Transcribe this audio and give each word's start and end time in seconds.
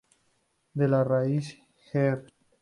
De 0.81 0.87
la 0.87 1.03
raíz 1.09 1.51
gr. 1.93 2.19